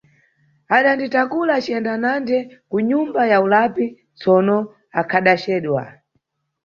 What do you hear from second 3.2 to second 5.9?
ya ulapi, tsono akhadacedwa.